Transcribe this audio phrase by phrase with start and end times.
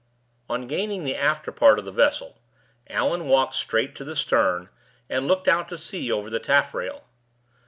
[0.49, 2.39] On gaining the after part of the vessel,
[2.87, 4.69] Allan walked straight to the stern,
[5.11, 7.03] and looked out to sea over the taffrail.